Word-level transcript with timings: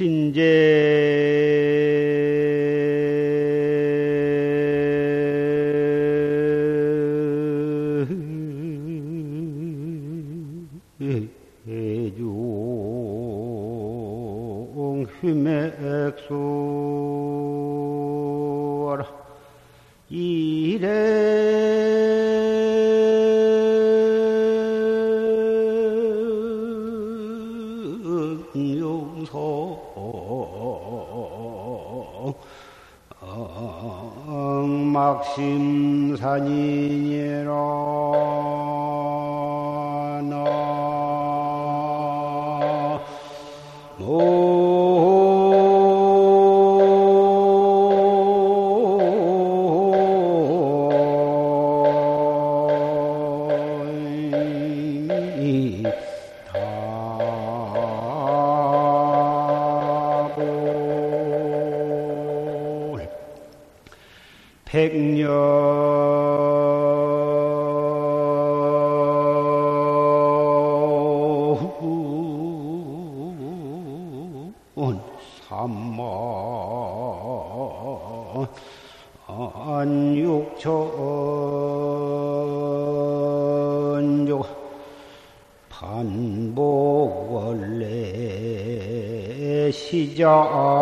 해중 0.00 0.32
백년 64.80 65.28
삼만 75.46 76.00
안육천 79.28 80.64
조 84.26 84.42
반복 85.68 87.34
원래 87.34 87.70
시자 89.70 90.79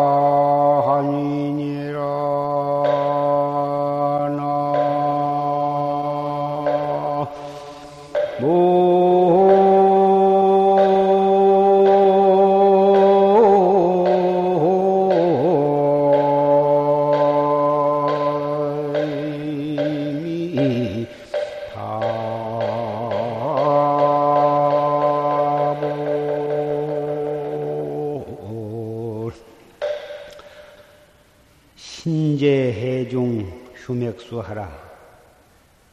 신재해중 31.99 33.71
휴맥수하라. 33.75 34.71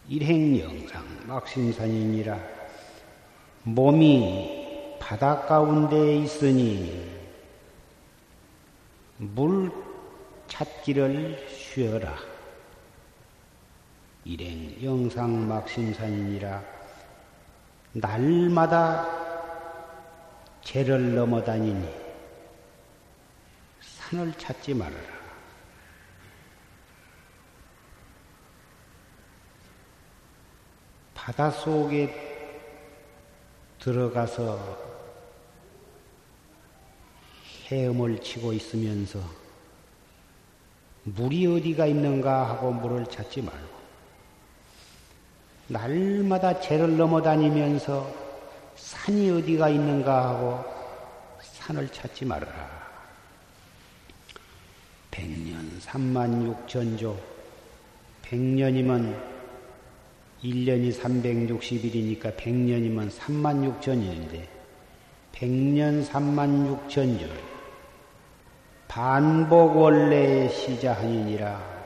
일행영상 0.09 1.05
막심산이니라. 1.27 2.39
몸이 3.65 4.99
바다 5.00 5.41
가운데 5.47 6.19
있으니 6.19 7.11
물 9.16 9.72
찾기를 10.47 11.45
쉬어라. 11.49 12.16
일행 14.25 14.77
영상 14.84 15.49
막심산이니라. 15.49 16.62
날마다 17.95 19.09
죄를 20.62 21.16
넘어다니니 21.16 21.84
산을 23.81 24.33
찾지 24.34 24.72
말아라. 24.75 25.16
바다 31.27 31.51
속에 31.51 32.15
들어가서 33.81 34.61
헤엄을 37.67 38.21
치고 38.21 38.53
있으면서 38.53 39.19
물이 41.03 41.49
어디가 41.49 41.87
있는가 41.87 42.49
하고 42.49 42.71
물을 42.71 43.05
찾지 43.07 43.43
말고 43.43 43.77
날마다 45.67 46.61
죄를 46.61 46.97
넘어다니면서 46.97 48.09
산이 48.77 49.29
어디가 49.33 49.69
있는가 49.69 50.29
하고 50.29 50.65
산을 51.41 51.89
찾지 51.89 52.25
말아라. 52.25 52.87
백년 55.11 55.81
삼만 55.81 56.47
육천조 56.47 57.19
백년이면 58.23 59.36
1년이 60.47 60.93
360일이니까 60.93 62.37
100년이면 62.37 63.11
3만 63.11 63.81
6천일인데 63.81 64.47
100년 65.33 66.07
3만 66.07 66.89
6천절 66.89 67.29
반복 68.87 69.77
원래의 69.77 70.51
시자하니니라 70.51 71.77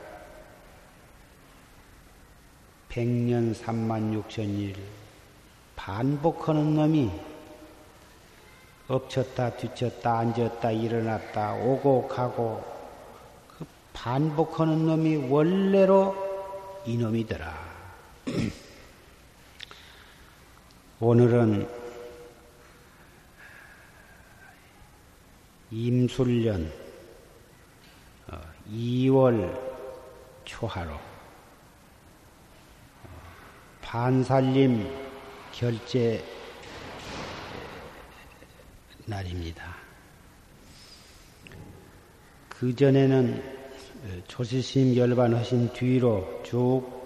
100년 2.89 3.55
3만 3.55 4.21
6천일 4.21 4.75
반복하는 5.75 6.75
놈이 6.75 7.09
엎쳤다 8.87 9.55
뒤쳤다 9.55 10.19
앉았다 10.19 10.71
일어났다 10.71 11.55
오고 11.55 12.07
가고 12.07 12.63
그 13.47 13.65
반복하는 13.93 14.85
놈이 14.85 15.29
원래로 15.29 16.13
이놈이더라. 16.85 17.70
오늘은 20.99 21.67
임술년 25.71 26.71
2월 28.69 29.59
초하로 30.45 31.11
반살림 33.81 34.87
결제 35.51 36.23
날입니다. 39.05 39.75
그 42.47 42.75
전에는 42.75 43.43
조시심 44.27 44.95
열반하신 44.95 45.73
뒤로 45.73 46.43
쭉 46.43 47.00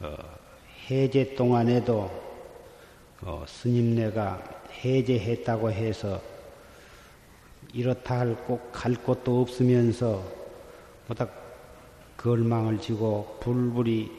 어, 0.00 0.14
해제 0.90 1.34
동안에도 1.34 2.10
어, 3.22 3.44
스님네가 3.48 4.42
해제했다고 4.84 5.70
해서 5.70 6.20
이렇다 7.72 8.20
할꼭갈 8.20 8.94
곳도 8.96 9.40
없으면서 9.40 10.22
뭐다 11.06 11.28
걸망을 12.18 12.78
지고 12.78 13.38
불불이 13.40 14.10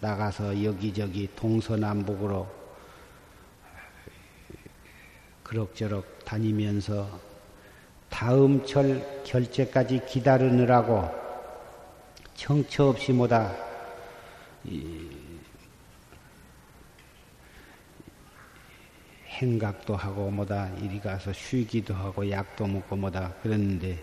나가서 0.00 0.62
여기저기 0.62 1.28
동서남북으로 1.34 2.46
그럭저럭 5.42 6.24
다니면서 6.24 7.08
다음 8.08 8.64
철 8.64 9.22
결제까지 9.24 10.02
기다리느라고 10.06 11.08
청처 12.34 12.88
없이 12.88 13.12
뭐다 13.12 13.71
행각도 19.28 19.96
하고 19.96 20.30
뭐다 20.30 20.68
이리 20.76 21.00
가서 21.00 21.32
쉬기도 21.32 21.94
하고 21.94 22.28
약도 22.30 22.66
먹고 22.66 22.96
뭐다 22.96 23.32
그랬는데 23.42 23.98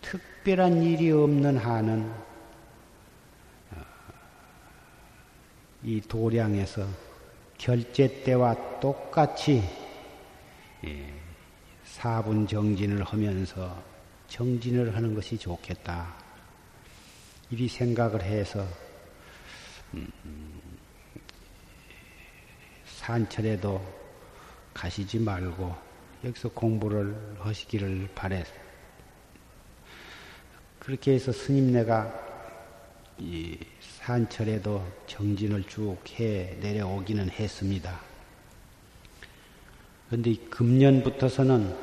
특별한 0.00 0.82
일이 0.82 1.10
없는 1.10 1.58
한은 1.58 2.10
어, 3.72 3.82
이 5.82 6.00
도량에서 6.00 6.86
결제 7.58 8.22
때와 8.22 8.78
똑같이 8.78 9.62
예, 10.84 11.12
사분 11.82 12.46
정진을 12.46 13.02
하면서 13.02 13.82
정진을 14.28 14.94
하는 14.94 15.14
것이 15.14 15.36
좋겠다. 15.36 16.14
이리 17.50 17.66
생각을 17.66 18.22
해서 18.22 18.60
음, 18.60 18.87
산철에도 22.84 23.80
가시지 24.74 25.18
말고 25.18 25.74
여기서 26.24 26.50
공부를 26.50 27.36
하시기를 27.40 28.08
바랬어. 28.14 28.52
그렇게 30.78 31.12
해서 31.12 31.32
스님네가 31.32 32.26
이 33.18 33.58
산철에도 33.80 34.86
정진을 35.06 35.64
쭉 35.64 35.98
해 36.18 36.56
내려오기는 36.60 37.30
했습니다. 37.30 38.00
그런데 40.08 40.34
금년부터서는 40.50 41.76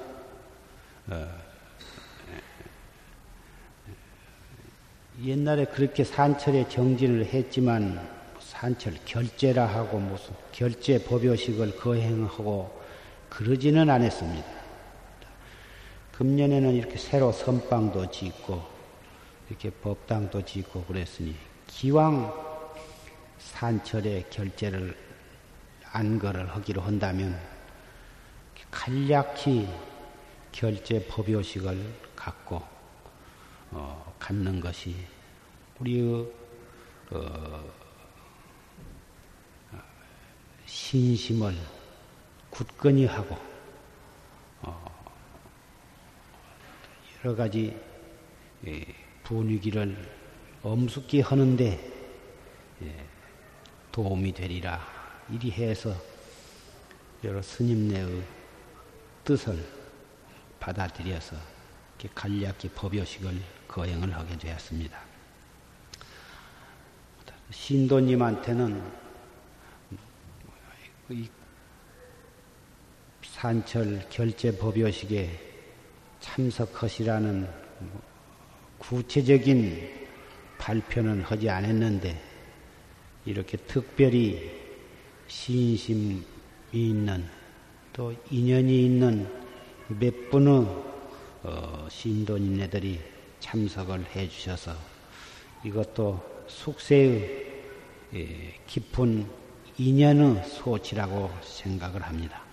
어, 1.08 1.45
옛날에 5.24 5.66
그렇게 5.66 6.04
산철에 6.04 6.68
정진을 6.68 7.26
했지만 7.26 8.00
산철 8.40 8.96
결제라 9.06 9.66
하고 9.66 10.00
무슨 10.00 10.34
결제 10.52 11.04
법요식을 11.04 11.78
거행하고 11.78 12.82
그러지는 13.30 13.90
않았습니다. 13.90 14.46
금년에는 16.12 16.74
이렇게 16.74 16.98
새로 16.98 17.32
선방도 17.32 18.12
짓고 18.12 18.62
이렇게 19.50 19.70
법당도 19.70 20.44
짓고 20.44 20.84
그랬으니 20.84 21.36
기왕 21.68 22.34
산철에 23.40 24.26
결제를 24.30 24.98
안거를 25.92 26.50
하기로 26.50 26.82
한다면 26.82 27.40
간략히 28.70 29.68
결제 30.52 31.06
법요식을 31.08 31.78
갖고 32.16 32.75
어, 33.72 34.16
갖는 34.20 34.60
것이 34.60 34.96
우리의 35.80 36.32
어, 37.12 37.74
신심을 40.66 41.56
굳건히 42.50 43.06
하고 43.06 43.38
어, 44.62 44.86
여러 47.24 47.36
가지 47.36 47.80
예, 48.68 48.86
분위기를 49.24 49.96
엄숙히 50.64 51.22
하는데 51.22 51.92
예, 52.82 53.06
도움이 53.92 54.34
되리라. 54.34 54.80
이리 55.30 55.52
해서 55.52 55.96
여러 57.24 57.42
스님네의 57.42 58.24
뜻을 59.24 59.66
받아들여서 60.60 61.55
간략히 62.14 62.70
법요식을 62.76 63.42
거행을 63.68 64.14
하게 64.14 64.38
되었습니다. 64.38 65.00
신도님한테는 67.52 68.92
산철 73.24 74.08
결제 74.10 74.58
법요식에 74.58 75.40
참석하시라는 76.20 77.48
구체적인 78.78 80.08
발표는 80.58 81.22
하지 81.22 81.50
않았는데 81.50 82.22
이렇게 83.26 83.58
특별히 83.58 84.52
신심이 85.28 86.24
있는 86.72 87.26
또 87.94 88.14
인연이 88.30 88.86
있는 88.86 89.30
몇 89.88 90.30
분의 90.30 90.95
어, 91.48 91.88
신도님네들이 91.90 93.00
참석을 93.40 94.04
해 94.16 94.28
주셔서 94.28 94.74
이것도 95.64 96.46
숙세의 96.48 97.46
예, 98.16 98.56
깊은 98.66 99.30
인연의 99.78 100.44
소치라고 100.46 101.30
생각을 101.44 102.02
합니다. 102.02 102.45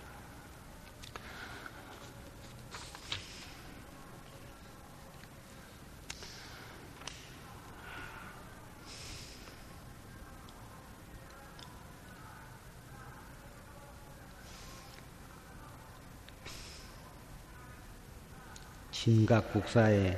진각국사에 19.03 20.17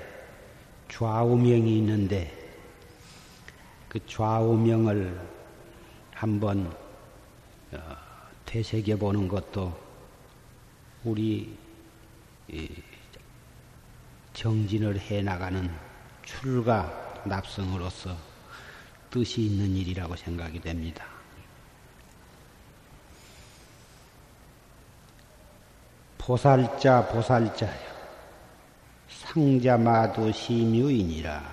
좌우명이 0.92 1.80
있는데 1.80 2.32
그 3.90 4.00
좌우명을 4.06 5.20
한번 6.14 6.72
어, 7.72 7.80
되새겨 8.46 8.98
보는 8.98 9.28
것도 9.28 9.76
우리 11.04 11.58
정진을 14.34 15.00
해 15.00 15.24
나가는 15.24 15.68
출가 16.24 17.24
납성으로서 17.26 18.16
뜻이 19.10 19.48
있는 19.48 19.76
일이라고 19.76 20.16
생각이 20.16 20.60
됩니다. 20.60 21.08
보살자 26.20 27.08
보살자요. 27.08 27.95
상자마도 29.36 30.32
심유이니라. 30.32 31.44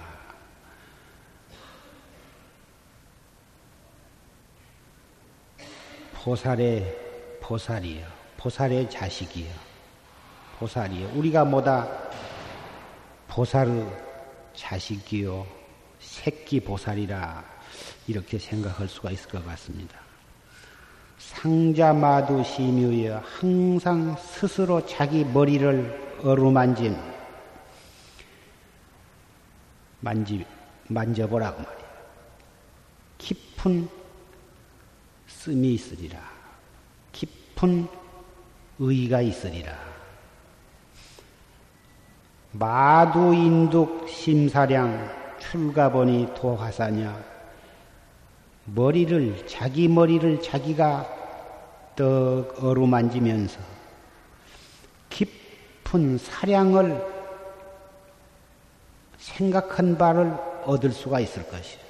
보살의 6.14 6.96
보살이요. 7.40 8.06
보살의 8.37 8.88
자식이요. 8.88 9.50
보살이요. 10.61 11.11
우리가 11.17 11.44
뭐다 11.44 11.88
보살의 13.26 13.84
자식이요. 14.55 15.44
새끼 15.98 16.60
보살이라 16.60 17.44
이렇게 18.06 18.39
생각할 18.39 18.86
수가 18.86 19.10
있을 19.10 19.29
것 19.29 19.44
같습니다. 19.44 19.98
상자마도 21.19 22.44
심유여 22.44 23.24
항상 23.24 24.15
스스로 24.20 24.86
자기 24.86 25.24
머리를 25.24 26.20
어루만진 26.22 27.11
만지, 30.02 30.44
만져보라고 30.88 31.62
말이야. 31.62 31.88
깊은 33.18 33.88
씀이 35.28 35.74
있으리라. 35.74 36.18
깊은 37.12 37.86
의가 38.80 39.20
있으리라. 39.20 39.78
마두인득 42.50 44.08
심사량 44.08 45.38
출가보니 45.38 46.34
도화사냐. 46.34 47.32
머리를, 48.64 49.46
자기 49.46 49.88
머리를 49.88 50.42
자기가 50.42 51.06
떡 51.94 52.62
어루만지면서 52.62 53.60
깊은 55.10 56.18
사량을 56.18 57.11
생각한 59.22 59.96
바를 59.96 60.34
얻을 60.64 60.91
수가 60.91 61.20
있을 61.20 61.48
것이요. 61.48 61.81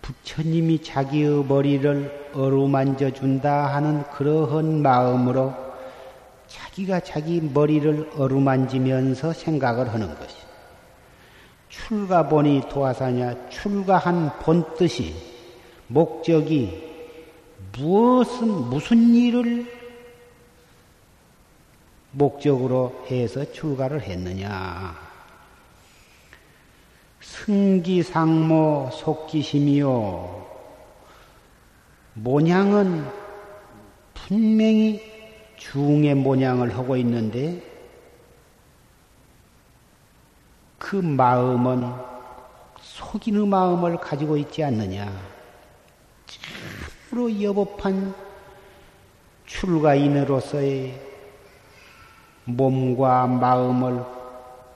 부처님이 0.00 0.82
자기의 0.82 1.44
머리를 1.44 2.30
어루만져 2.34 3.10
준다 3.10 3.74
하는 3.74 4.04
그러한 4.10 4.82
마음으로 4.82 5.54
자기가 6.46 7.00
자기 7.00 7.40
머리를 7.40 8.12
어루만지면서 8.16 9.32
생각을 9.32 9.92
하는 9.92 10.14
것이. 10.14 10.36
출가 11.68 12.28
보니 12.28 12.62
도화사냐 12.68 13.48
출가한 13.48 14.38
본 14.38 14.64
뜻이 14.76 15.14
목적이 15.88 16.92
무엇은 17.76 18.46
무슨 18.70 19.14
일을 19.14 19.83
목적으로 22.14 23.04
해서 23.10 23.44
출가를 23.52 24.02
했느냐. 24.02 24.96
승기상모 27.20 28.90
속기심이요. 28.92 30.46
모양은 32.14 33.04
분명히 34.14 35.02
중의 35.56 36.14
모양을 36.14 36.76
하고 36.76 36.96
있는데 36.96 37.62
그 40.78 40.96
마음은 40.96 41.92
속이는 42.80 43.48
마음을 43.48 43.96
가지고 43.96 44.36
있지 44.36 44.62
않느냐. 44.62 45.10
참으로 47.10 47.42
여법한 47.42 48.14
출가인으로서의 49.46 51.13
몸과 52.44 53.26
마음을 53.26 54.04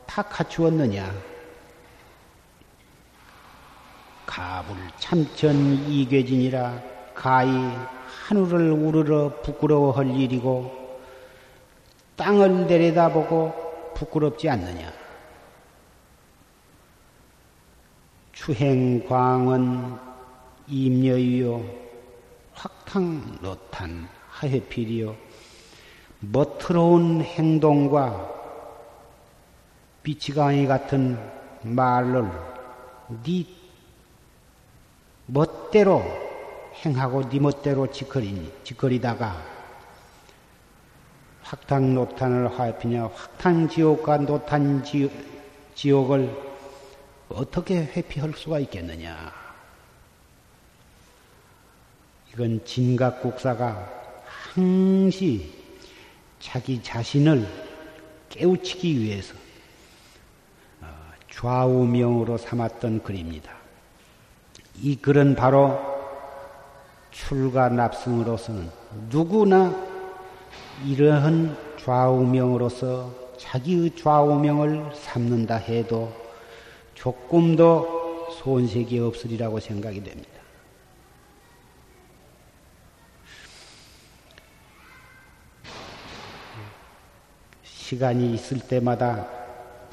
다 0.07 0.23
갖추었느냐? 0.23 1.13
가불 4.27 4.77
참천 4.99 5.55
이괴진이라 5.89 6.83
가히 7.15 7.51
하늘을 8.29 8.73
우르르 8.73 9.41
부끄러워할 9.43 10.11
일이고 10.11 10.99
땅을 12.17 12.67
내려다보고 12.67 13.95
부끄럽지 13.95 14.49
않느냐? 14.49 14.93
추행광은 18.33 19.97
임여유요 20.69 21.65
확탕 22.55 23.39
노탄 23.41 24.09
하해필이요 24.31 25.28
멋트러운 26.21 27.23
행동과 27.23 28.35
비치강이 30.03 30.67
같은 30.67 31.19
말을 31.63 32.29
네 33.25 33.47
멋대로 35.27 36.03
행하고 36.85 37.29
네 37.29 37.39
멋대로 37.39 37.91
짓거리니 37.91 38.53
짓거리다가 38.65 39.59
확탕노탄을 41.43 42.59
하피냐 42.59 43.07
확탕지옥과 43.07 44.19
노탄지옥을 44.19 44.89
어떻게 47.29 47.81
회피할 47.85 48.33
수가 48.35 48.59
있겠느냐? 48.61 49.33
이건 52.33 52.65
진각국사가 52.65 53.89
항시 54.25 55.68
자기 56.41 56.83
자신을 56.83 57.47
깨우치기 58.29 59.01
위해서 59.01 59.35
어, 60.81 60.87
좌우명으로 61.31 62.39
삼았던 62.39 63.03
글입니다. 63.03 63.53
이 64.81 64.97
글은 64.97 65.35
바로 65.35 65.79
출가 67.11 67.71
납승으로서는 67.71 68.71
누구나 69.11 69.75
이러한 70.87 71.57
좌우명으로서 71.83 73.13
자기의 73.39 73.97
좌우명을 73.97 74.91
삼는다 74.95 75.57
해도 75.57 76.13
조금도 76.95 78.29
손색이 78.43 78.99
없으리라고 79.01 79.59
생각이 79.61 80.03
됩니다. 80.03 80.38
시간이 87.89 88.35
있을 88.35 88.61
때마다 88.61 89.27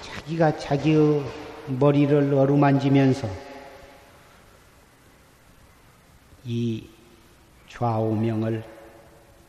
자기가 0.02 0.58
자기의 0.58 1.24
머리를 1.68 2.34
어루만지면서 2.34 3.30
이 6.44 6.90
좌우명을 7.70 8.66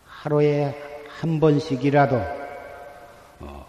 하루에 0.05 0.73
한 1.09 1.41
번씩이라도 1.41 2.23
어, 3.41 3.67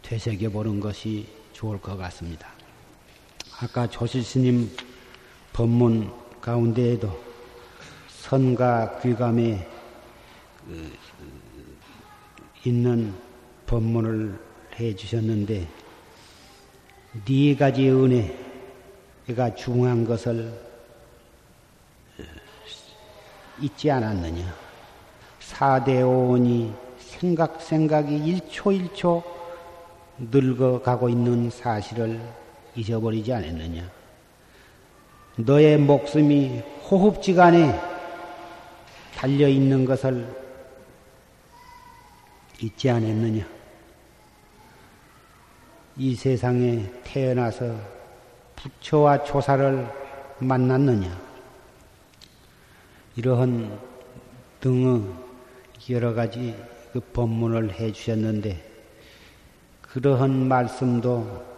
되새겨 0.00 0.48
보는 0.48 0.80
것이 0.80 1.28
좋을 1.52 1.78
것 1.78 1.98
같습니다. 1.98 2.48
아까 3.60 3.86
조실스님 3.86 4.74
법문 5.52 6.10
가운데에도 6.40 7.22
선과 8.08 8.98
귀감에 9.00 9.68
그, 10.66 10.66
그, 10.66 11.11
있는 12.64 13.12
법문을 13.66 14.38
해 14.78 14.94
주셨는데 14.94 15.66
네 17.24 17.56
가지 17.56 17.90
은혜가 17.90 19.54
중요한 19.56 20.06
것을 20.06 20.52
어, 22.18 22.22
잊지 23.60 23.90
않았느냐. 23.90 24.54
사대오원이 25.40 26.72
생각 26.98 27.60
생각이 27.60 28.16
일초일초 28.16 29.22
늙어가고 30.18 31.08
있는 31.08 31.50
사실을 31.50 32.20
잊어버리지 32.74 33.32
않았느냐? 33.32 33.90
너의 35.36 35.78
목숨이 35.78 36.60
호흡지간에 36.88 37.78
달려 39.16 39.48
있는 39.48 39.84
것을 39.84 40.41
잊지 42.62 42.90
않았느냐? 42.90 43.46
이 45.96 46.14
세상에 46.14 46.90
태어나서 47.04 47.76
부처와 48.56 49.24
조사를 49.24 49.86
만났느냐? 50.38 51.20
이러한 53.16 53.78
등의 54.60 55.02
여러 55.90 56.14
가지 56.14 56.56
그 56.92 57.00
법문을 57.00 57.72
해 57.74 57.92
주셨는데 57.92 58.70
그러한 59.82 60.48
말씀도 60.48 61.52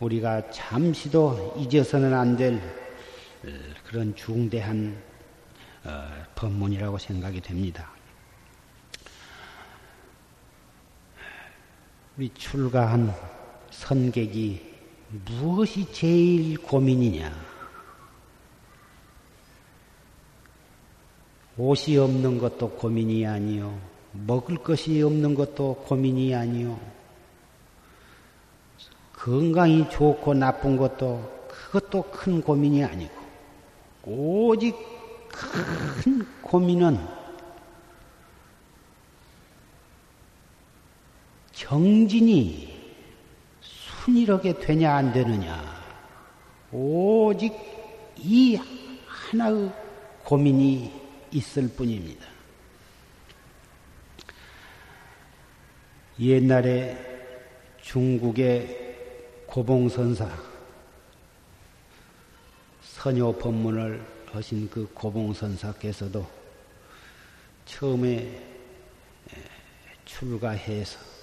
우리가 0.00 0.50
잠시도 0.50 1.54
잊어서는 1.56 2.12
안 2.12 2.36
될 2.36 2.60
그런 3.86 4.14
중대한 4.16 5.00
어, 5.84 6.08
법문이라고 6.34 6.98
생각이 6.98 7.40
됩니다. 7.40 7.93
우리 12.16 12.30
출가한 12.34 13.12
선객이 13.70 14.74
무엇이 15.26 15.92
제일 15.92 16.56
고민이냐? 16.58 17.32
옷이 21.56 21.96
없는 21.98 22.38
것도 22.38 22.70
고민이 22.70 23.26
아니요. 23.26 23.76
먹을 24.12 24.56
것이 24.58 25.02
없는 25.02 25.34
것도 25.34 25.84
고민이 25.88 26.32
아니요. 26.32 26.78
건강이 29.14 29.90
좋고 29.90 30.34
나쁜 30.34 30.76
것도 30.76 31.48
그것도 31.48 32.02
큰 32.12 32.40
고민이 32.40 32.84
아니고 32.84 33.12
오직 34.04 34.76
큰 35.32 36.24
고민은 36.42 37.23
정진이 41.64 42.68
순이하게 43.62 44.58
되냐 44.58 44.96
안 44.96 45.14
되느냐 45.14 45.82
오직 46.70 47.54
이 48.18 48.58
하나의 49.06 49.72
고민이 50.24 50.92
있을 51.32 51.68
뿐입니다. 51.68 52.26
옛날에 56.20 56.98
중국의 57.80 59.46
고봉선사 59.46 60.28
선요 62.82 63.32
법문을 63.38 64.04
하신 64.32 64.68
그 64.68 64.86
고봉선사께서도 64.92 66.26
처음에 67.64 68.38
출가해서 70.04 71.13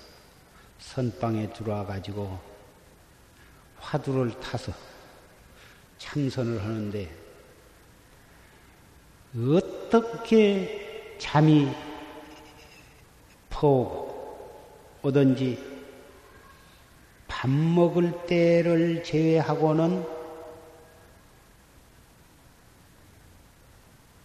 선방에 0.82 1.54
들어와 1.54 1.86
가지고 1.86 2.38
화두를 3.78 4.38
타서 4.40 4.74
참선을 5.98 6.62
하는데 6.62 7.10
어떻게 9.34 11.16
잠이 11.18 11.72
퍼오고 13.50 15.00
오든지 15.04 15.72
밥 17.28 17.50
먹을 17.50 18.26
때를 18.26 19.04
제외하고는 19.04 20.06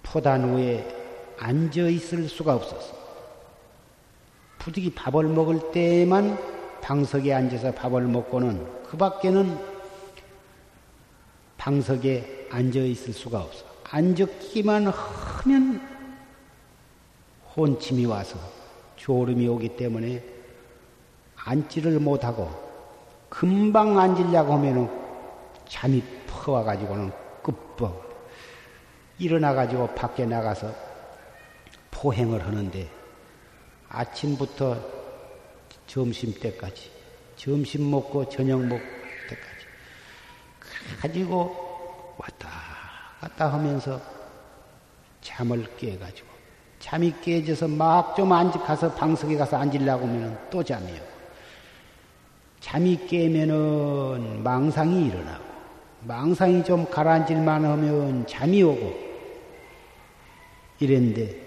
포단 0.02 0.56
위에 0.56 1.34
앉아 1.38 1.82
있을 1.82 2.28
수가 2.28 2.54
없었어. 2.54 3.05
부득이 4.66 4.90
밥을 4.94 5.28
먹을 5.28 5.70
때만 5.70 6.36
방석에 6.80 7.32
앉아서 7.32 7.72
밥을 7.72 8.02
먹고는 8.02 8.82
그 8.82 8.96
밖에는 8.96 9.56
방석에 11.56 12.48
앉아 12.50 12.80
있을 12.80 13.12
수가 13.12 13.42
없어. 13.42 13.64
앉았기만 13.88 14.88
하면 14.88 15.80
혼침이 17.56 18.06
와서 18.06 18.40
졸음이 18.96 19.46
오기 19.46 19.76
때문에 19.76 20.24
앉지를 21.36 22.00
못하고 22.00 22.50
금방 23.28 23.96
앉으려고 24.00 24.54
하면은 24.54 24.90
잠이 25.68 26.02
퍼와가지고는 26.26 27.12
끝뻑 27.40 28.02
일어나가지고 29.20 29.94
밖에 29.94 30.26
나가서 30.26 30.74
포행을 31.92 32.44
하는데 32.44 33.05
아침부터 33.96 34.78
점심 35.86 36.34
때까지 36.34 36.90
점심 37.36 37.90
먹고 37.90 38.28
저녁 38.28 38.60
먹을 38.60 38.82
때까지 39.28 39.66
가지고 41.00 42.14
왔다 42.18 42.48
갔다 43.20 43.52
하면서 43.52 44.00
잠을 45.22 45.66
깨가지고 45.76 46.28
잠이 46.78 47.12
깨져서 47.22 47.68
막 47.68 48.14
좀 48.16 48.32
앉아 48.32 48.60
가서 48.60 48.92
방석에 48.94 49.36
가서 49.36 49.56
앉으려고 49.56 50.06
하면 50.06 50.38
또 50.50 50.62
잠이 50.62 50.92
오고 50.92 51.16
잠이 52.60 53.06
깨면은 53.06 54.42
망상이 54.42 55.06
일어나고 55.06 55.44
망상이 56.02 56.64
좀 56.64 56.88
가라앉을만 56.90 57.64
하면 57.64 58.26
잠이 58.26 58.62
오고 58.62 59.06
이랬는데 60.80 61.45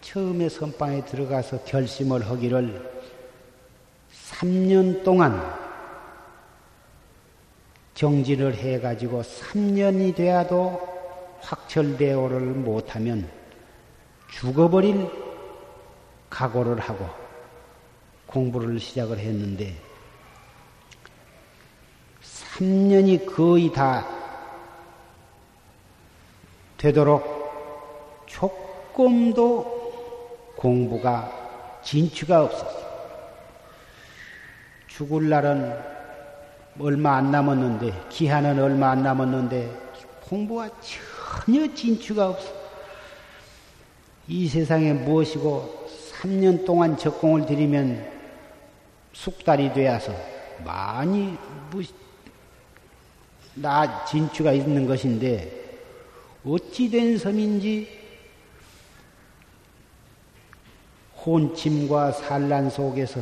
처음에 0.00 0.48
선방에 0.48 1.04
들어가서 1.04 1.64
결심을 1.64 2.28
하기를 2.28 3.00
3년 4.12 5.04
동안 5.04 5.58
정진을 7.94 8.54
해가지고 8.54 9.22
3년이 9.22 10.14
돼야도 10.16 10.80
확철대오를 11.40 12.40
못하면 12.40 13.30
죽어버릴 14.30 15.06
각오를 16.30 16.80
하고 16.80 17.06
공부를 18.26 18.80
시작을 18.80 19.18
했는데 19.18 19.74
3년이 22.22 23.34
거의 23.34 23.70
다 23.72 24.06
되도록 26.78 28.24
조금도 28.26 29.79
공부가 30.60 31.80
진취가 31.82 32.44
없었어. 32.44 32.80
죽을 34.86 35.30
날은 35.30 35.74
얼마 36.78 37.16
안 37.16 37.30
남았는데, 37.30 38.08
기한은 38.10 38.62
얼마 38.62 38.90
안 38.90 39.02
남았는데, 39.02 39.70
공부가 40.28 40.68
전혀 41.44 41.74
진취가 41.74 42.28
없어. 42.28 42.60
이 44.28 44.46
세상에 44.46 44.92
무엇이고 44.92 45.88
3년 46.20 46.64
동안 46.64 46.96
적공을 46.96 47.46
들이면 47.46 48.06
숙달이 49.12 49.72
되어서 49.72 50.14
많이 50.64 51.36
나 53.54 54.04
진취가 54.04 54.52
있는 54.52 54.86
것인데 54.86 55.78
어찌 56.44 56.90
된 56.90 57.18
섬인지 57.18 57.99
혼침과 61.30 62.10
산란 62.10 62.70
속에서 62.70 63.20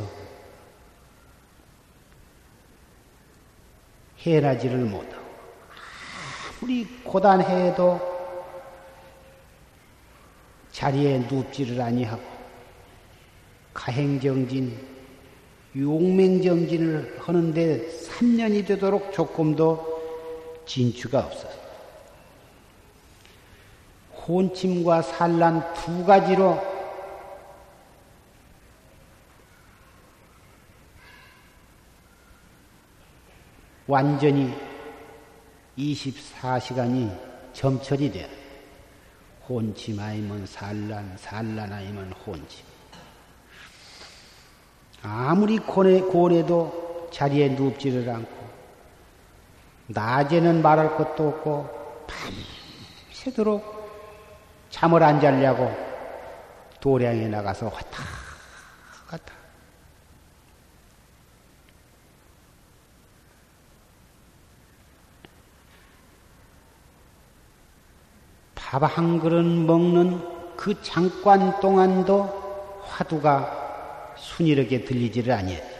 해나지를 4.25 4.79
못하고 4.79 5.23
아무리 6.59 6.85
고단해도 7.03 7.99
자리에 10.71 11.19
눕지를 11.19 11.79
아니하고 11.79 12.23
가행정진, 13.75 14.75
용맹정진을 15.77 17.17
하는데 17.19 17.87
3년이 17.87 18.65
되도록 18.65 19.13
조금도 19.13 20.63
진취가 20.65 21.19
없어서 21.19 21.59
혼침과 24.27 25.03
산란 25.03 25.73
두 25.75 26.03
가지로 26.05 26.78
완전히 33.89 34.53
24시간이 35.75 37.11
점철이 37.53 38.11
돼야 38.11 38.27
혼침 39.47 39.99
아니면 39.99 40.45
산란, 40.45 41.17
산란 41.17 41.73
아니면 41.73 42.13
혼침. 42.23 42.63
아무리 45.01 45.57
고래, 45.57 45.99
고래도 46.01 47.09
자리에 47.11 47.49
눕지를 47.49 48.07
않고 48.07 48.49
낮에는 49.87 50.61
말할 50.61 50.95
것도 50.95 51.29
없고 51.29 52.05
밤새도록 53.15 54.69
잠을 54.69 55.01
안 55.01 55.19
자려고 55.19 55.75
도량에 56.79 57.27
나가서 57.27 57.65
왔다 57.65 58.03
갔다. 59.07 59.33
밥 68.69 68.83
한 68.83 69.19
그릇 69.19 69.43
먹는 69.43 70.55
그 70.55 70.79
잠깐 70.83 71.59
동안도 71.59 72.83
화두가 72.85 74.13
순이렇게 74.15 74.85
들리지를 74.85 75.33
아니했다. 75.33 75.79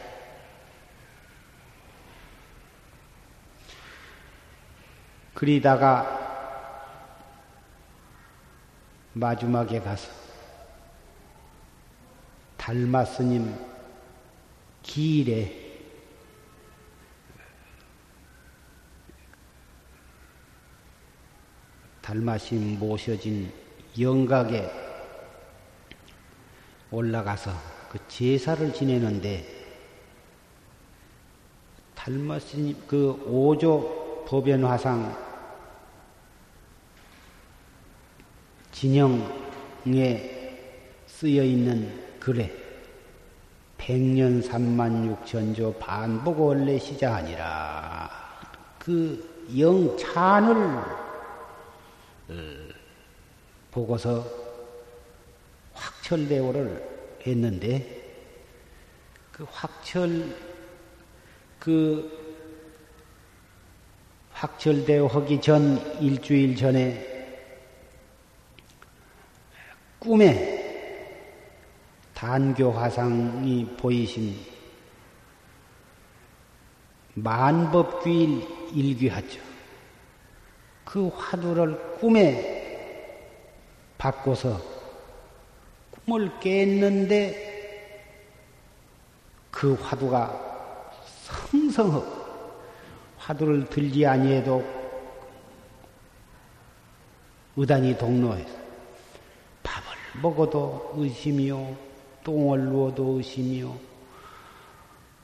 그리다가 5.36 6.18
마지막에 9.14 9.80
가서 9.80 10.12
달마 12.58 13.06
스님 13.06 13.56
기일에 14.82 15.69
달마심 22.10 22.80
모셔진 22.80 23.54
영각에 24.00 24.68
올라가서 26.90 27.52
그 27.92 28.00
제사를 28.08 28.74
지내는데 28.74 29.46
달마스님 31.94 32.76
그 32.88 33.12
오조 33.28 34.26
법연화상 34.28 35.16
진영에 38.72 40.58
쓰여 41.06 41.44
있는 41.44 42.18
글에 42.20 42.52
백년 43.78 44.42
삼만 44.42 45.06
육천조 45.06 45.76
반복 45.76 46.40
원래 46.40 46.80
시자하니라. 46.80 48.10
그 48.80 49.46
영찬을 49.56 50.56
어, 50.56 51.09
보고서 53.72 54.26
확철대오를 55.74 57.20
했는데 57.26 58.00
그 59.32 59.46
확철 59.50 60.36
그 61.60 62.20
확철대오 64.32 65.08
하기 65.08 65.42
전 65.42 66.02
일주일 66.02 66.56
전에 66.56 67.10
꿈에 70.00 70.58
단교 72.14 72.72
화상이 72.72 73.66
보이신 73.78 74.36
만법규일 77.16 78.48
일귀하죠. 78.74 79.49
그 80.90 81.08
화두를 81.10 81.98
꿈에 82.00 82.58
바꿔서 84.00 84.60
꿈을 85.92 86.40
깼는데 86.40 87.48
그 89.52 89.76
화두가 89.76 90.50
성성하고 91.24 92.08
화두를 93.20 93.70
들지 93.70 94.04
아니해도 94.08 94.66
의단이 97.56 97.96
동로해서 98.00 98.58
먹어도 100.22 100.94
의심이요, 100.96 101.78
똥을 102.24 102.66
누워도 102.66 103.18
의심이요, 103.18 103.78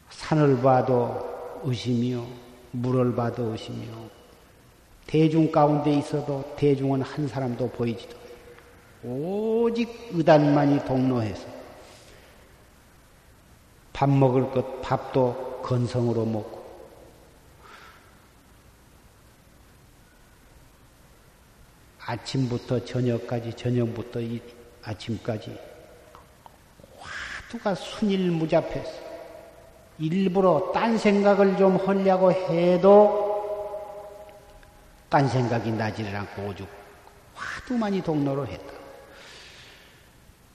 산을 0.09 0.61
봐도 0.61 1.61
의심이요, 1.63 2.25
물을 2.71 3.15
봐도 3.15 3.51
의심이요. 3.51 4.14
대중 5.07 5.51
가운데 5.51 5.93
있어도 5.93 6.43
대중은 6.55 7.01
한 7.01 7.27
사람도 7.27 7.69
보이지도 7.69 8.17
오직 9.03 10.09
의단만이 10.13 10.85
동로해서 10.85 11.47
밥 13.93 14.09
먹을 14.09 14.49
것 14.51 14.81
밥도 14.81 15.61
건성으로 15.63 16.25
먹고 16.25 16.65
아침부터 21.99 22.83
저녁까지 22.85 23.53
저녁부터 23.53 24.19
아침까지 24.83 25.57
화두가 26.99 27.73
순일무잡해서 27.75 29.05
일부러 29.97 30.71
딴 30.73 30.97
생각을 30.97 31.57
좀 31.57 31.77
하려고 31.77 32.31
해도 32.31 33.24
딴 35.15 35.29
생각이 35.29 35.71
나지를 35.71 36.13
않고 36.13 36.41
오죽 36.49 36.67
화두만이 37.35 38.01
동로를 38.01 38.49
했다. 38.49 38.73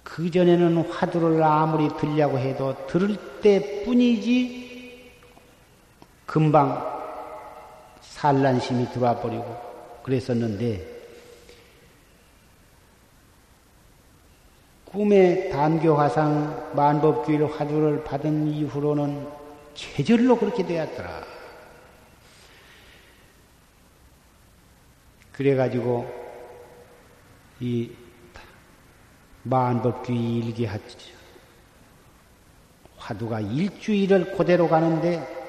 그전에는 0.04 0.76
화두를 0.90 1.42
아무리 1.42 1.88
들려고 1.96 2.38
해도 2.38 2.76
들을 2.86 3.16
때 3.40 3.82
뿐이지 3.84 5.12
금방 6.26 6.86
산란심이 8.02 8.90
들어와 8.90 9.18
버리고 9.18 9.56
그랬었는데 10.02 10.86
꿈에 14.84 15.48
단교 15.48 15.94
화상 15.94 16.70
만법규일 16.76 17.46
화두를 17.46 18.04
받은 18.04 18.48
이후로는 18.48 19.26
계절로 19.72 20.36
그렇게 20.36 20.66
되었더라. 20.66 21.39
그래가지고 25.32 26.20
이 27.60 27.90
만법규 29.42 30.12
일기 30.12 30.66
화두가 32.96 33.40
일주일을 33.40 34.36
그대로 34.36 34.68
가는데 34.68 35.40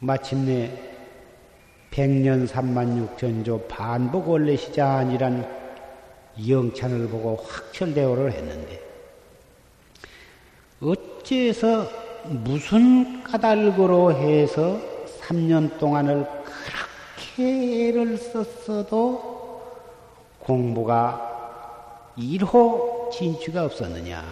마침내 0.00 0.88
백년 1.90 2.46
삼만육천조 2.46 3.66
반복 3.66 4.28
원래 4.28 4.56
시자이란 4.56 5.58
영찬을 6.48 7.08
보고 7.08 7.36
확철대오를 7.36 8.30
했는데 8.32 8.80
어째서 10.80 11.90
무슨 12.24 13.24
까닭으로 13.24 14.12
해서 14.12 14.97
3년 15.28 15.78
동안을 15.78 16.26
그렇게 16.44 17.88
애를 17.88 18.16
썼어도 18.16 19.62
공부가 20.40 22.12
1호 22.16 23.10
진취가 23.10 23.64
없었느냐. 23.66 24.24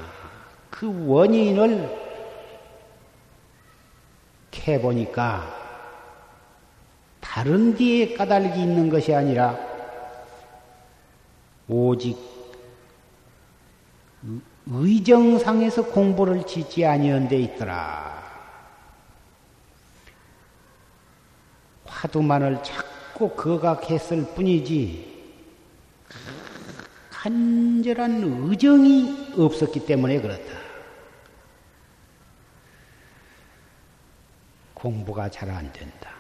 그 0.70 1.06
원인을 1.06 2.06
캐보니까 4.50 5.54
다른 7.20 7.74
뒤에 7.74 8.14
까닭이 8.14 8.60
있는 8.62 8.88
것이 8.88 9.14
아니라 9.14 9.58
오직 11.68 12.16
의정상에서 14.66 15.86
공부를 15.86 16.46
짓지 16.46 16.86
아니한 16.86 17.28
데 17.28 17.38
있더라. 17.38 18.15
화두만을 22.06 22.62
자꾸 22.62 23.28
거각했을 23.30 24.24
뿐이지 24.34 25.14
간절한 27.10 28.22
의정이 28.48 29.34
없었기 29.36 29.84
때문에 29.84 30.20
그렇다. 30.20 30.56
공부가 34.74 35.28
잘 35.28 35.50
안 35.50 35.72
된다. 35.72 36.10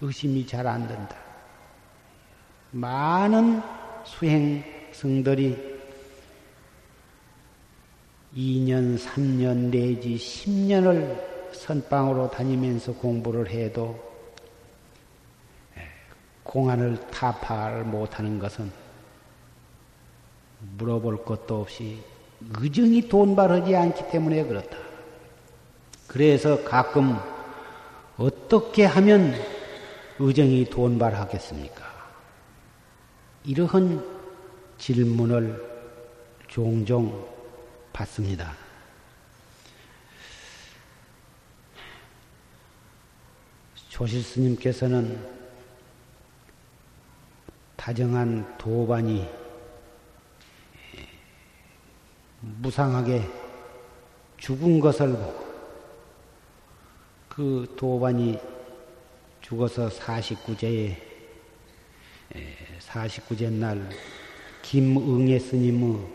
의심이 0.00 0.46
잘 0.46 0.66
안 0.66 0.86
된다. 0.86 1.16
많은 2.70 3.60
수행성들이 4.04 5.76
2년, 8.34 8.98
3년 8.98 9.70
내지 9.70 10.14
10년을 10.16 11.52
선방으로 11.52 12.30
다니면서 12.30 12.92
공부를 12.94 13.50
해도 13.50 14.15
공안을 16.46 17.10
타파를 17.10 17.84
못하는 17.84 18.38
것은 18.38 18.70
물어볼 20.78 21.24
것도 21.24 21.60
없이 21.60 22.02
의정이 22.58 23.08
돈발하지 23.08 23.74
않기 23.74 24.10
때문에 24.10 24.44
그렇다. 24.44 24.76
그래서 26.06 26.62
가끔 26.64 27.16
어떻게 28.16 28.84
하면 28.84 29.34
의정이 30.18 30.70
돈발하겠습니까? 30.70 31.84
이러한 33.44 34.04
질문을 34.78 35.62
종종 36.48 37.26
받습니다. 37.92 38.52
조실 43.88 44.22
스님께서는 44.22 45.35
다정한 47.86 48.58
도반이 48.58 49.30
무상하게 52.40 53.22
죽은 54.38 54.80
것을 54.80 55.12
보고 55.12 55.46
그 57.28 57.76
도반이 57.78 58.40
죽어서 59.40 59.88
49제에 59.88 60.96
49제 62.80 63.52
날 63.52 63.88
김응애 64.62 65.38
스님의 65.38 66.08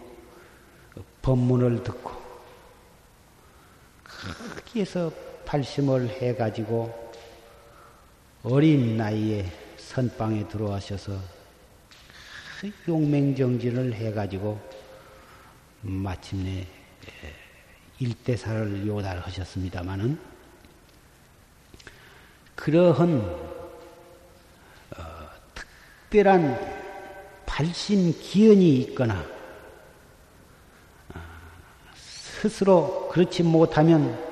법문을 1.21 1.83
듣고 1.83 2.11
거기에서 4.57 5.09
발심을 5.45 6.09
해가지고 6.21 7.13
어린 8.43 8.97
나이에 8.97 9.45
선방에 9.77 10.49
들어와셔서 10.49 11.40
그 12.61 12.71
용맹정진을 12.87 13.95
해가지고 13.95 14.61
마침내 15.81 16.67
일대사를 17.97 18.85
요달하셨습니다마는 18.85 20.19
그러한 22.53 23.19
어, 24.95 25.01
특별한 25.55 26.59
발심 27.47 28.13
기연이 28.19 28.77
있거나 28.81 29.25
어, 31.15 31.19
스스로 31.95 33.09
그렇지 33.09 33.41
못하면 33.41 34.23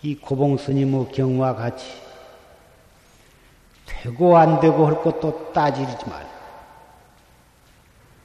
이 0.00 0.14
고봉 0.16 0.56
스님의 0.56 1.12
경우와 1.12 1.56
같이 1.56 1.84
되고 3.84 4.38
안 4.38 4.60
되고 4.60 4.86
할 4.86 5.02
것도 5.02 5.52
따지지 5.52 6.08
말고 6.08 6.27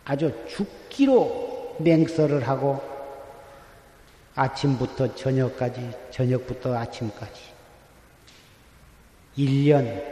아주 0.05 0.33
죽기로 0.47 1.77
맹설을 1.79 2.47
하고 2.47 2.81
아침부터 4.35 5.15
저녁까지 5.15 5.91
저녁부터 6.11 6.75
아침까지 6.75 7.41
1년, 9.37 10.03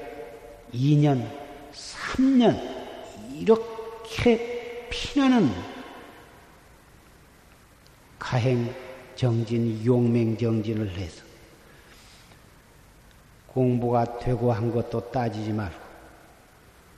2년, 0.73 1.27
3년, 1.71 2.59
이렇게 3.35 4.87
피나는 4.89 5.51
가행 8.17 8.73
정진, 9.15 9.85
용맹 9.85 10.37
정진을 10.37 10.89
해서 10.91 11.23
공부가 13.47 14.17
되고 14.19 14.51
한 14.51 14.71
것도 14.71 15.11
따지지 15.11 15.51
말고 15.51 15.75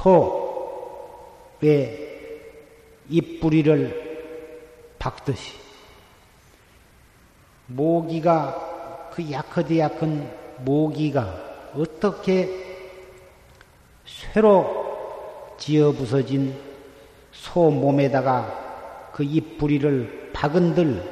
입뿌리를 3.09 4.95
박듯이 5.01 5.55
모기가 7.66 9.11
그 9.12 9.29
약하디 9.33 9.81
약한 9.81 10.31
모기가 10.59 11.73
어떻게 11.75 12.49
쇠로 14.07 15.57
지어 15.59 15.90
부서진 15.90 16.57
소 17.33 17.68
몸에다가 17.68 19.11
그 19.12 19.25
입부리를 19.25 20.31
박은들 20.33 21.03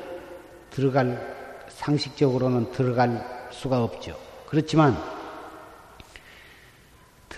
들어갈 0.71 1.67
상식적으로는 1.67 2.71
들어갈 2.71 3.49
수가 3.51 3.83
없죠. 3.83 4.17
그렇지만 4.47 5.20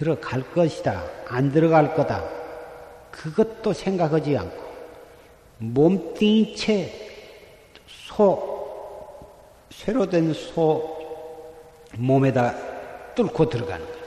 들어갈 0.03 0.43
것이다, 0.53 1.05
안 1.29 1.53
들어갈 1.53 1.95
거다. 1.95 2.25
그것도 3.13 3.73
생각하지 3.73 4.37
않고 4.37 4.63
몸뚱이 5.59 6.57
채 6.57 6.91
소 7.87 8.67
쇠로 9.71 10.07
된 10.11 10.35
소 10.35 10.99
몸에다 11.97 12.53
뚫고 13.15 13.49
들어가는 13.49 13.87
거죠. 13.87 13.99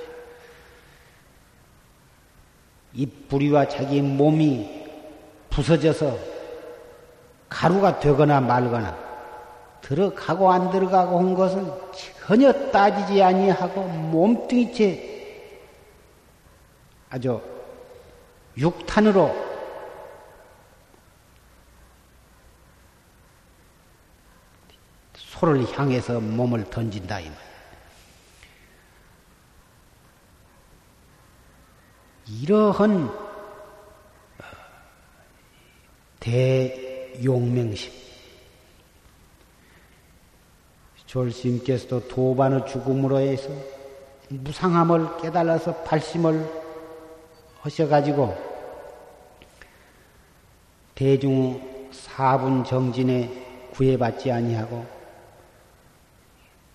이 2.93 3.05
뿌리와 3.05 3.67
자기 3.67 4.01
몸이 4.01 4.85
부서져서 5.49 6.17
가루가 7.47 7.99
되거나 7.99 8.41
말거나 8.41 8.97
들어가고 9.81 10.51
안 10.51 10.71
들어가고 10.71 11.19
한 11.19 11.33
것은 11.35 11.71
전혀 12.27 12.51
따지지 12.71 13.23
아니하고 13.23 13.81
몸뚱이째 13.83 15.14
아주 17.15 17.41
육탄으로 18.57 19.33
소를 25.15 25.65
향해서 25.71 26.19
몸을 26.19 26.69
던진다 26.69 27.21
이 27.21 27.29
말. 27.29 27.37
이러한 32.27 33.05
어, 33.07 34.43
대용맹심. 36.19 37.93
졸스님께서도 41.05 42.09
도반의 42.09 42.67
죽음으로 42.67 43.19
해서 43.19 43.47
무상함을 44.27 45.21
깨달아서 45.21 45.83
발심을 45.83 46.64
하셔가지고 47.65 48.35
대중 50.93 51.89
사분 51.91 52.63
정진에 52.63 53.69
구애받지 53.71 54.31
아니하고 54.31 54.85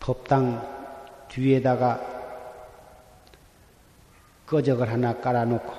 법당 0.00 1.29
뒤에다가 1.29 2.00
꺼적을 4.46 4.90
하나 4.90 5.20
깔아놓고 5.20 5.72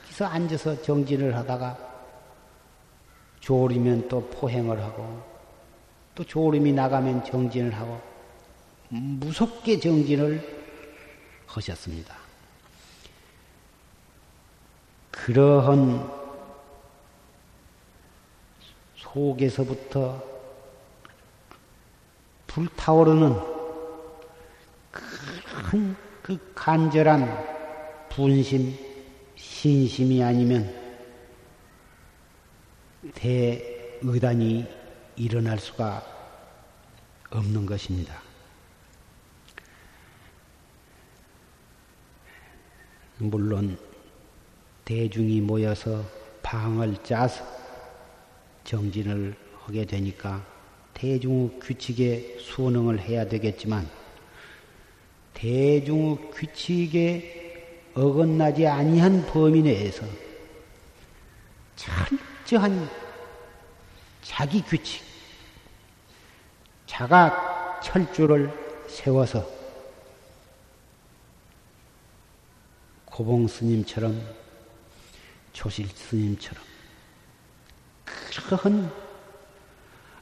거기서 0.00 0.26
앉아서 0.26 0.82
정진을 0.82 1.36
하다가 1.36 1.78
졸이면 3.40 4.08
또 4.08 4.28
포행을 4.28 4.82
하고 4.82 5.22
또 6.16 6.24
졸음이 6.24 6.72
나가면 6.72 7.24
정진을 7.24 7.74
하고 7.74 8.00
무섭게 8.88 9.78
정진을 9.78 10.62
하셨습니다. 11.46 12.21
그러한 15.12 16.10
속에서부터 18.96 20.22
불타오르는 22.48 23.34
큰 25.70 26.12
그 26.22 26.38
간절한 26.54 28.08
분심, 28.08 28.78
신심이 29.34 30.22
아니면 30.22 30.72
대의단이 33.14 34.64
일어날 35.16 35.58
수가 35.58 36.00
없는 37.30 37.66
것입니다. 37.66 38.22
물론 43.18 43.76
대중이 44.84 45.40
모여서 45.40 46.04
방을 46.42 46.96
짜서 47.02 47.44
정진을 48.64 49.34
하게 49.64 49.84
되니까 49.84 50.44
대중의 50.94 51.60
규칙에 51.60 52.38
순응을 52.40 53.00
해야 53.00 53.26
되겠지만 53.26 53.88
대중의 55.34 56.30
규칙에 56.32 57.90
어긋나지 57.94 58.66
아니한 58.66 59.26
범위 59.26 59.62
내에서 59.62 60.06
철저한 61.76 62.88
자기 64.22 64.62
규칙, 64.62 65.02
자가 66.86 67.80
철주를 67.82 68.52
세워서 68.88 69.46
고봉 73.06 73.48
스님처럼 73.48 74.41
조실 75.52 75.88
스님처럼. 75.88 76.62
그러한 78.04 78.92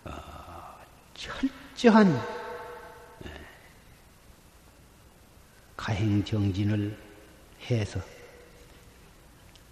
어, 0.04 0.10
철저한 1.14 2.14
예, 3.24 3.46
가행 5.76 6.24
정진을 6.24 6.98
해서 7.70 8.00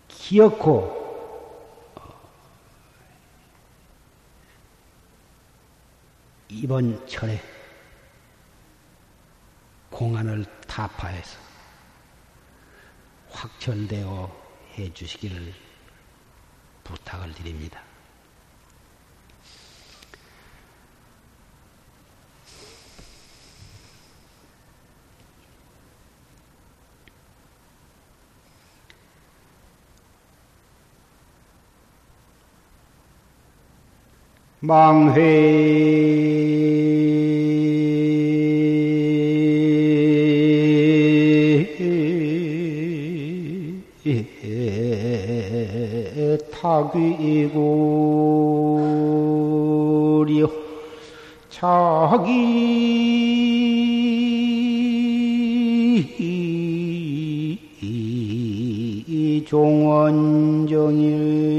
기어코 0.06 0.80
어, 1.96 2.30
이번 6.48 7.06
철에 7.06 7.40
공안을 9.90 10.44
타파해서 10.66 11.38
확철되어 13.30 14.47
해 14.78 14.92
주시기를 14.92 15.52
부탁을 16.84 17.34
드립니다. 17.34 17.82
망회 34.60 36.07
타귀고려 46.60 47.58
자기 51.48 52.98
종원정이 59.46 61.57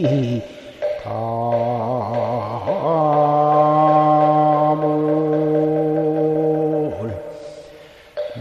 가물 0.00 1.60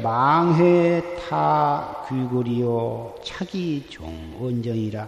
망해 0.01 1.01
타 1.27 2.05
귀구리요. 2.07 3.15
차기 3.23 3.85
종 3.89 4.37
원정이라. 4.39 5.07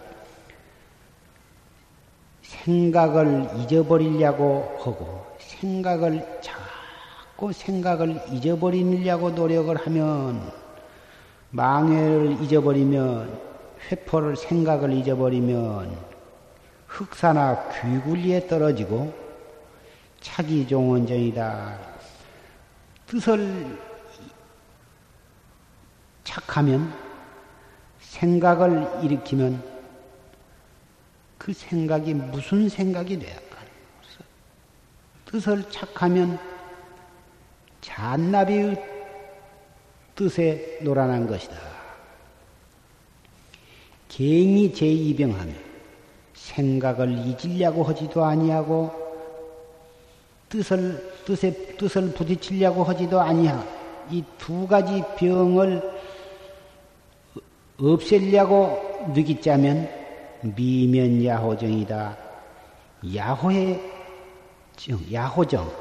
생각을 2.41 3.49
잊어버리려고 3.57 4.77
하고 4.83 5.25
생각을 5.39 6.41
자꾸 6.41 7.53
생각을 7.53 8.21
잊어버리려고 8.31 9.31
노력을 9.31 9.75
하면 9.75 10.51
망회를 11.49 12.41
잊어버리면 12.41 13.39
회포를 13.89 14.35
생각을 14.35 14.93
잊어버리면 14.93 16.10
흑사나 16.91 17.69
귀굴리에 17.69 18.47
떨어지고 18.47 19.13
차기 20.19 20.67
종원전이다. 20.67 21.79
뜻을 23.07 23.77
착하면 26.23 26.93
생각을 27.99 29.03
일으키면 29.03 29.63
그 31.37 31.53
생각이 31.53 32.13
무슨 32.13 32.69
생각이 32.69 33.17
돼야 33.19 33.39
뜻을 35.25 35.63
착하면 35.71 36.37
잔나비의 37.79 38.83
뜻에 40.13 40.79
노란한 40.81 41.25
것이다. 41.25 41.55
갱이 44.09 44.73
제2병하면 44.73 45.70
생각을 46.51 47.09
잊으려고 47.25 47.83
하지도 47.83 48.23
아니하고 48.25 48.91
뜻을 50.49 51.11
뜻에 51.25 51.51
뜻을 51.77 52.13
부딪히려고 52.13 52.83
하지도 52.83 53.19
아니하 53.21 53.63
이 54.09 54.23
두 54.37 54.67
가지 54.67 55.01
병을 55.17 55.81
없애려고 57.79 59.11
느끼자면 59.13 59.89
미면 60.41 61.23
야호정이다. 61.23 62.17
야호의 63.15 63.79
정, 64.75 64.99
야호정. 65.11 65.71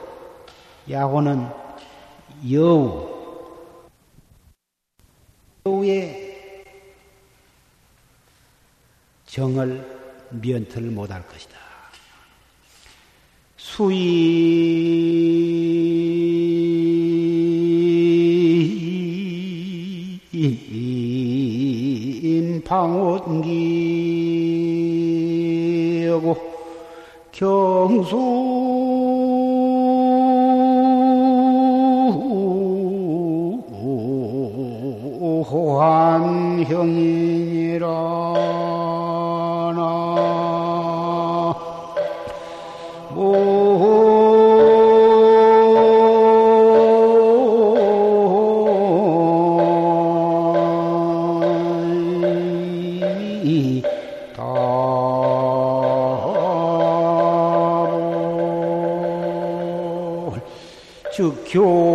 야호는 0.90 1.46
여우, 2.50 3.08
여우의 5.66 6.64
정을 9.26 9.89
면틀 10.30 10.82
못할 10.90 11.26
것이다. 11.26 11.58
수인 13.56 14.10
방원기하고 22.64 23.50
경수 27.32 28.40
즉교 61.12 61.90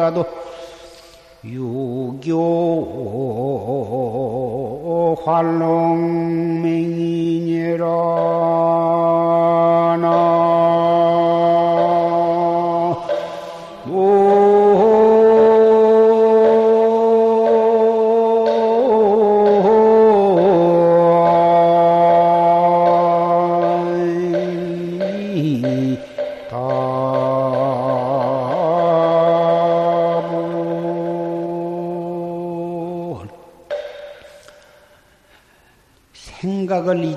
임마그라도 0.00 0.24
유교 1.44 2.40
활롱 5.24 6.19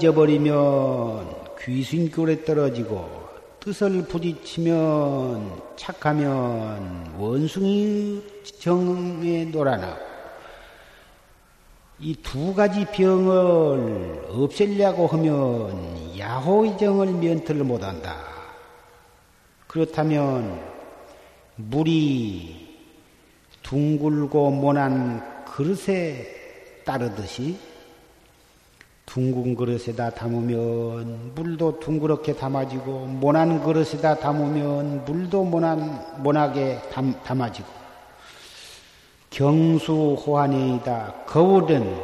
잊어버리면 0.03 1.55
귀신골에 1.61 2.43
떨어지고 2.43 3.23
뜻을 3.61 4.05
부딪히면 4.05 5.61
착하면 5.77 7.13
원숭이 7.17 8.21
정에 8.59 9.45
놀아나 9.45 9.97
이두 11.99 12.53
가지 12.53 12.85
병을 12.85 14.25
없애려고 14.29 15.07
하면 15.07 16.17
야호의 16.17 16.77
정을 16.77 17.13
면틀을 17.13 17.63
못한다. 17.63 18.17
그렇다면 19.67 20.59
물이 21.55 22.77
둥글고 23.61 24.51
모난 24.51 25.45
그릇에 25.45 26.81
따르듯이 26.83 27.57
둥근 29.13 29.55
그릇에다 29.55 30.09
담으면 30.09 31.33
물도 31.35 31.79
둥그렇게 31.79 32.33
담아지고 32.33 33.05
모난 33.05 33.63
그릇에다 33.63 34.15
담으면 34.15 35.05
물도 35.05 35.43
모난 35.43 36.03
모나게 36.17 36.81
담, 36.91 37.13
담아지고. 37.23 37.67
경수호환이다. 39.29 41.25
거울은 41.27 41.95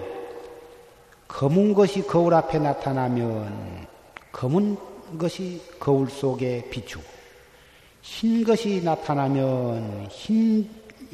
검은 1.28 1.74
것이 1.74 2.06
거울 2.06 2.36
앞에 2.36 2.60
나타나면 2.60 3.88
검은 4.32 4.78
것이 5.18 5.64
거울 5.80 6.12
속에 6.12 6.70
비추고 6.70 7.04
흰 8.04 8.44
것이 8.44 8.84
나타나면 8.84 10.10
흰 10.12 10.70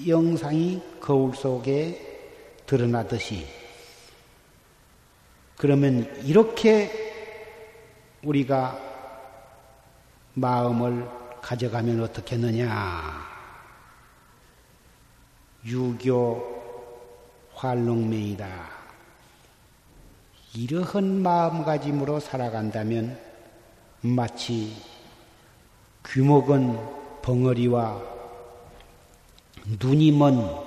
영상이 0.06 0.82
거울 1.00 1.34
속에 1.34 2.02
드러나듯이 2.66 3.65
그러면 5.58 6.14
이렇게 6.24 6.92
우리가 8.24 8.80
마음을 10.34 11.08
가져가면 11.42 12.02
어떻겠느냐? 12.02 13.26
유교 15.66 16.56
활롱맹이다. 17.54 18.76
이러한 20.56 21.22
마음가짐으로 21.22 22.20
살아간다면 22.20 23.20
마치 24.02 24.76
귀목은 26.06 27.22
벙어리와 27.22 28.02
눈이 29.82 30.12
먼 30.12 30.64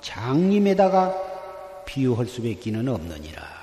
장님에다가 0.00 1.84
비유할 1.84 2.26
수밖에 2.26 2.70
는 2.70 2.88
없느니라. 2.88 3.57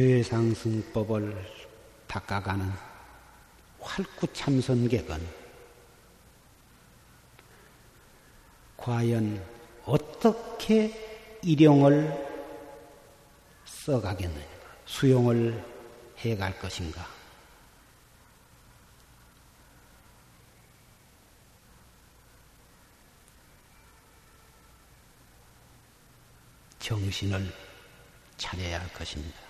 최상승법을 0.00 1.36
닦아가는 2.06 2.72
활구참선객은 3.80 5.28
과연 8.78 9.46
어떻게 9.84 11.38
일용을 11.42 12.10
써가겠느냐, 13.66 14.46
수용을 14.86 15.62
해갈 16.20 16.58
것인가. 16.58 17.06
정신을 26.78 27.52
차려야 28.38 28.80
할 28.80 28.90
것입니다. 28.94 29.49